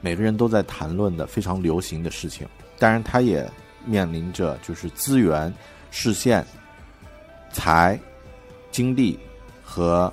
[0.01, 2.45] 每个人都在谈论的非常流行的事情，
[2.77, 3.49] 当然它也
[3.87, 5.55] 面临着就是资源、
[5.93, 6.45] 视线。
[7.53, 7.99] 才、
[8.71, 9.19] 精力
[9.63, 10.13] 和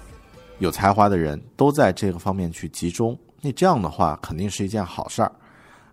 [0.59, 5.31] 有才华的人都在这个方面去集中，那这样的话肯定是一件好事儿。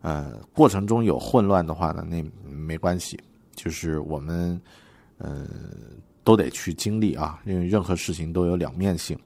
[0.00, 3.18] 呃，过程中有混乱的话呢，那没关系，
[3.54, 4.60] 就是我们
[5.18, 5.46] 呃
[6.24, 9.18] 都得去经历啊，因为任何事情都有两面性。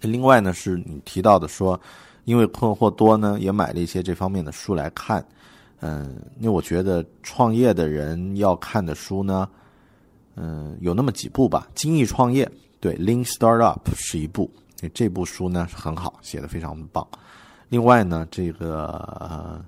[0.00, 1.78] 另外呢，是你提到的说，
[2.24, 5.24] 因为困惑多呢，也买了一些这方面的书来看。
[5.80, 9.48] 嗯，因为我觉得创业的人要看的书呢。
[10.36, 12.46] 嗯，有那么几部吧，《精益创业》
[12.80, 14.50] 对，《Lean Startup》是一部，
[14.94, 17.06] 这部书呢很好，写的非常的棒。
[17.68, 19.64] 另外呢，这个，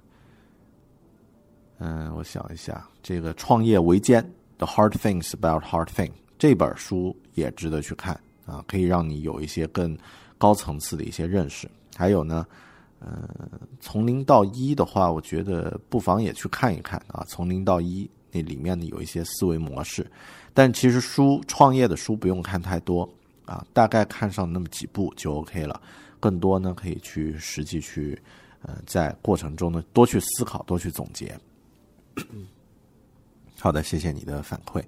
[1.79, 4.23] 嗯，我想一下，这个《创业维艰》
[4.59, 6.09] 《The Hard Things About Hard Thing》
[6.39, 9.97] 这本书也值得去看啊，可以让你有一些更
[10.39, 11.71] 高层次的一些认识。
[11.97, 12.47] 还有呢，
[13.01, 13.29] 嗯，
[13.79, 20.05] 从零到一的话，我觉得不妨也去看一看啊，从零到一那里面呢有一些思维模式。
[20.53, 23.09] 但其实书创业的书不用看太多
[23.45, 25.81] 啊，大概看上那么几部就 OK 了。
[26.19, 28.21] 更多呢，可以去实际去，
[28.63, 31.39] 呃，在过程中呢多去思考，多去总结。
[33.59, 34.83] 好的，谢谢你的反馈。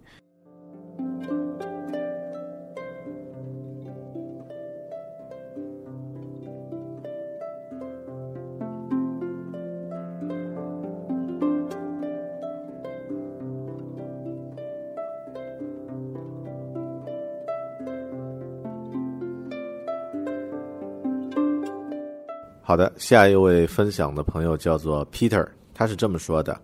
[22.74, 26.60] 好的，下一位分享的朋友叫做 Peter，他是这么说的：“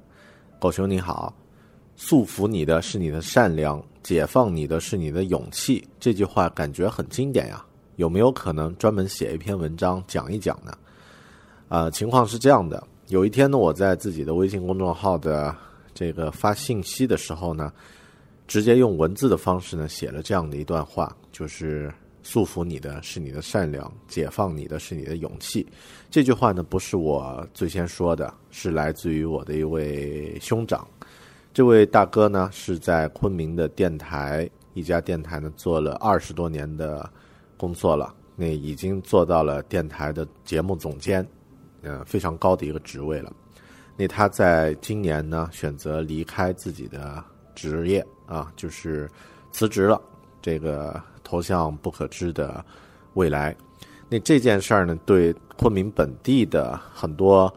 [0.59, 1.33] 狗熊你好，
[1.95, 10.77] 束缚你的是你的善良，解放你的是你的勇气。”这句话感觉很经典呀，有没有可能专门写一篇文章讲一讲呢？
[11.69, 15.55] 啊，情况是这样的，有一天呢，我在自己的微信公众号的
[15.95, 17.73] 这个发信息的时候呢，
[18.49, 21.89] 直接用文字的方式呢写了这样的一段话，就是。
[22.23, 25.67] 束缚你的是你的善良，解放你的是你的勇气。
[26.11, 30.87] 这句话呢，不是我最先说的，是来自于我的一位兄长。
[31.53, 37.11] 这位大哥呢，是在昆明的电台一家电台呢做了二十多年的
[37.57, 41.27] 工作了，那已经做到了电台的节目总监，
[41.83, 43.33] 呃，非常高的一个职位了。
[43.97, 47.23] 那他在今年呢，选择离开自己的
[47.55, 49.11] 职业啊，就是
[49.51, 50.01] 辞职了。
[50.43, 51.01] 这个。
[51.23, 52.65] 投向不可知的
[53.15, 53.55] 未来，
[54.09, 57.55] 那这件事儿呢，对昆明本地的很多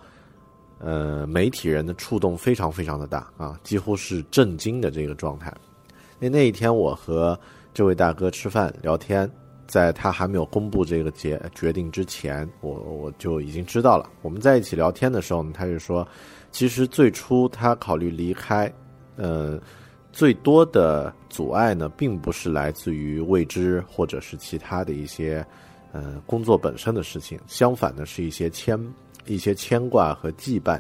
[0.78, 5.52] 呃媒体人的触动非常非常的大啊，几乎是震惊的这个状态。
[6.20, 7.40] 那那一天，我和
[7.74, 9.28] 这位大哥吃饭聊天，
[9.66, 14.08] 在他还没有公布这个决决定之前，我我就已经知道了。
[14.22, 16.08] 我们在一起聊天的时候呢，他就说，
[16.52, 18.72] 其实最初他考虑离开，
[19.16, 19.60] 呃。
[20.14, 25.44] 最多的阻碍呢，并不是来自于未知或者是其他的一些，
[25.92, 27.40] 呃，工作本身的事情。
[27.48, 28.80] 相反呢，是一些牵
[29.26, 30.80] 一些牵挂和羁绊。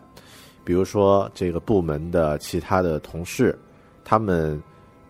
[0.64, 3.58] 比如说，这个部门的其他的同事，
[4.06, 4.62] 他们，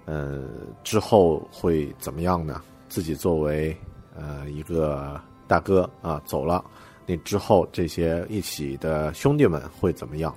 [0.05, 0.45] 呃，
[0.83, 2.61] 之后会怎么样呢？
[2.87, 3.75] 自己作为
[4.15, 6.63] 呃一个大哥啊走了，
[7.05, 10.33] 那之后这些一起的兄弟们会怎么样？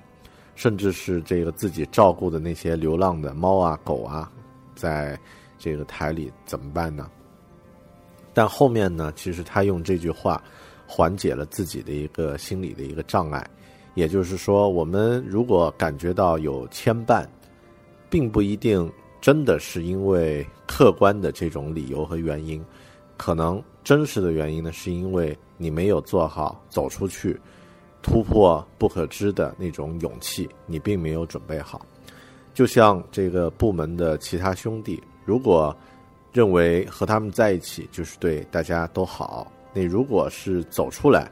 [0.57, 4.29] 甚至是这个自己照顾的那些流浪的猫啊狗啊，
[4.75, 5.17] 在
[5.59, 7.09] 这个台里怎么办呢？
[8.35, 10.43] 但后面呢，其实他用这句话
[10.87, 13.49] 缓解了自己的一个心理的一个障碍，
[13.95, 17.27] 也就是说，我们如果感觉到有牵绊，
[18.11, 18.91] 并不一定
[19.21, 22.65] 真的是因为客观的这种理由和原因，
[23.17, 27.39] 可能真实的原因呢，是因为你没有做好走出去。
[28.07, 31.85] 突破不可知的那种勇气，你并没有准备好。
[32.55, 35.77] 就像这个部门的其他兄弟，如果
[36.33, 41.29] 认为和他们在一起就是对大家都好，那如果是走出来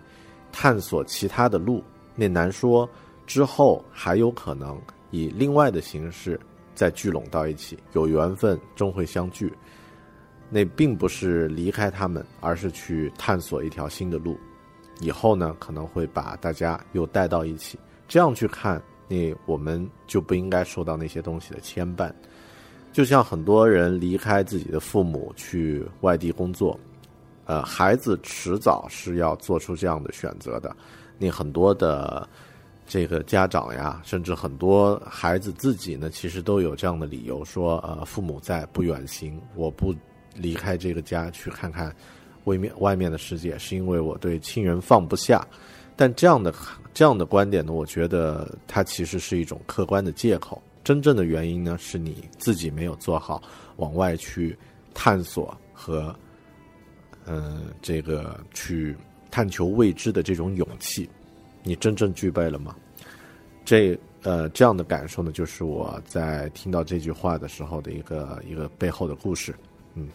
[0.50, 1.80] 探索其他的路，
[2.16, 2.86] 那难说
[3.24, 4.76] 之后还有可能
[5.12, 6.38] 以另外的形式
[6.74, 9.52] 再聚拢到一起，有缘分终会相聚。
[10.50, 14.36] 那并不是离开他们，而是去探索一条新的路。
[15.00, 22.12] 以后呢，可能会把大家又带到一起，这样去看，你我们就不应该受到那些东西的牵绊。
[22.92, 26.78] 就像很多人离开自己的父母去外地工作，
[27.44, 30.74] 呃，孩子迟早是要做出这样的选择的。
[31.18, 32.28] 你很多的
[32.86, 39.92] 这个家长呀，甚至很多孩子自己呢，其实都有这样的理由，说呃，父母在不远行，我不
[40.34, 41.94] 离开这个家去看看
[42.44, 45.46] 外面外面的世界，是因为我对亲人放不下。
[45.96, 46.52] 但这样的
[46.92, 50.60] 这样的观点呢，我觉得它其实是一种客观的借口。
[50.82, 53.42] 真正的原因呢，是你自己没有做好
[53.76, 54.54] 往外去
[54.92, 56.14] 探索和，
[57.24, 58.94] 嗯，这个去
[59.30, 61.08] 探求未知的这种勇气，
[61.62, 62.76] 你真正具备了吗？
[63.64, 69.54] 这呃这样的感受呢，就是我在听到这句话的时候的一个一个背后的故事，
[69.94, 70.08] 嗯。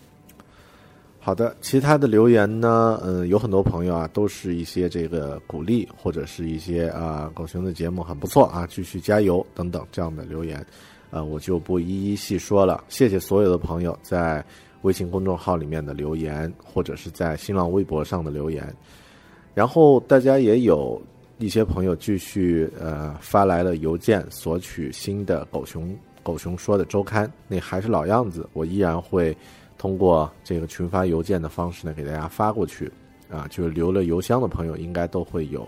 [1.21, 2.99] 好的，其他的留言呢？
[3.03, 10.65] 嗯，有很多朋友啊，都是一些这个鼓励，或者是一些啊，狗熊的节目很不错啊，继续加油等等这样的留言，
[11.11, 12.83] 呃，我就不一一细说了。
[12.87, 14.43] 谢谢所有的朋友在
[14.83, 18.73] 微信公众号里面的留言，或者是在新浪微博上的留言。
[19.53, 20.99] 然后大家也有
[21.37, 25.93] 一些朋友继续呃发来了邮件索取新的狗熊
[26.23, 29.35] 狗熊说的周刊，那还是老样子，我依然会。
[29.79, 32.91] 通过这个群发邮件的方式呢，给大家发过去，
[33.31, 35.67] 啊，就是留了邮箱的朋友应该都会有，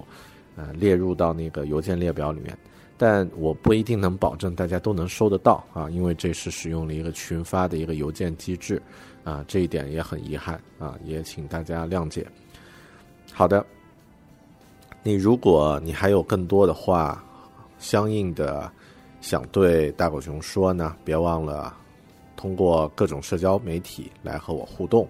[0.57, 2.55] 呃，列入到那个邮件列表里面，
[2.97, 8.81] 但我不一定能保证大家都能收得到啊，因为这是使用了一个群发的一个邮件机制，
[9.23, 12.27] 啊，这一点也很遗憾啊，也请大家谅解。
[13.31, 13.65] 好的，
[15.03, 17.23] 你如果你还有更多的话，
[17.79, 18.69] 相应的
[19.21, 21.77] 想对大狗熊说呢，别忘了。
[22.41, 25.07] 通过各种社交媒体来和我互动，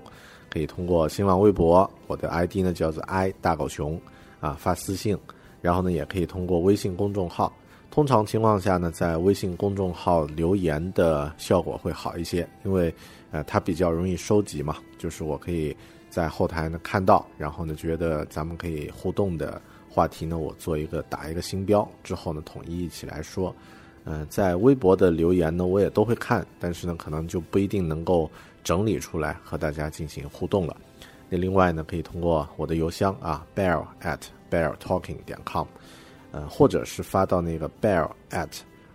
[0.49, 3.97] 可以通过新浪微博，我的 ID 呢叫做 i 大狗熊，
[4.41, 5.17] 啊发私信，
[5.61, 7.53] 然后呢也可以通过微信公众号。
[7.89, 12.93] 通常情况下呢，在微信公众号留言的效果会好一些，因为
[13.31, 15.73] 呃它比较容易收集嘛，就是我可以
[16.09, 23.55] 在后台呢看到，然后呢觉得咱们可以互动的话题呢，我做一个打一个星标之后呢，统一一起来说。
[24.05, 28.29] 嗯，在微博的留言呢，我也都会看，但是呢，可能就不一定能够
[28.63, 30.75] 整理出来和大家进行互动了。
[31.29, 35.65] 那另外呢，可以通过我的邮箱啊，bear at bear talking 点 com，
[36.31, 38.49] 呃，或者是发到那个 bear at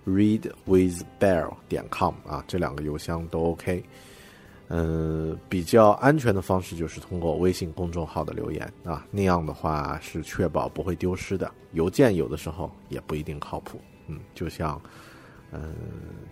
[0.07, 3.82] read with bear 点 com 啊，这两个邮箱都 OK。
[4.68, 11.48] 嗯，比较安全的方式就是通过微信公众号的留言啊，那样的话是确保不会丢失的。
[11.72, 13.80] 邮件有的时候也不一定靠谱。
[14.09, 14.80] 嗯，就像，
[15.50, 15.74] 嗯，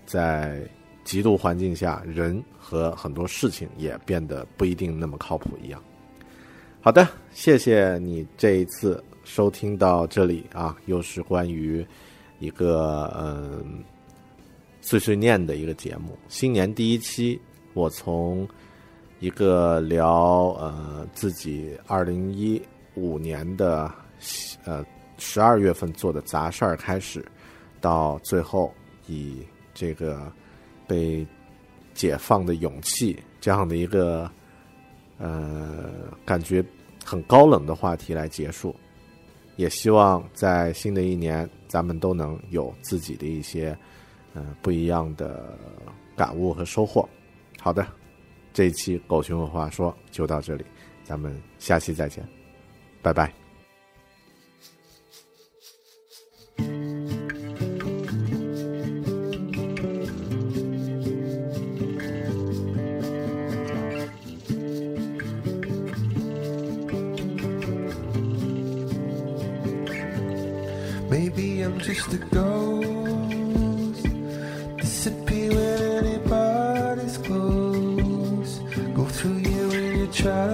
[0.06, 0.62] 在
[1.04, 5.82] 极度环境下，人和很多事情也变得不一定那么靠谱一样。
[6.80, 11.86] 好的，谢谢你这一次收听到这里啊，又是关于
[12.38, 13.82] 一个嗯
[14.80, 16.18] 碎碎念的一个节目。
[16.28, 17.40] 新年第一期，
[17.72, 18.46] 我从
[19.18, 22.60] 一个聊呃自己二零一
[22.94, 23.90] 五年的
[24.64, 24.84] 呃
[25.16, 27.24] 十二月份做的杂事儿开始。
[27.84, 28.72] 到最后，
[29.06, 29.42] 以
[29.74, 30.32] 这个
[30.88, 31.26] 被
[31.92, 34.30] 解放的勇气这样的一个
[35.18, 35.92] 呃
[36.24, 36.64] 感觉
[37.04, 38.74] 很高冷的话题来结束，
[39.56, 43.76] 也希望在新的一年，咱们都能有自己的一些
[44.32, 45.58] 嗯不一样的
[46.16, 47.06] 感悟和收获。
[47.60, 47.86] 好的，
[48.54, 50.64] 这一期狗熊有话说就到这里，
[51.02, 52.26] 咱们下期再见，
[53.02, 53.43] 拜拜。
[71.94, 74.02] wish the ghosts
[74.82, 78.58] disappear when anybody's close.
[78.98, 80.53] Go through you and you try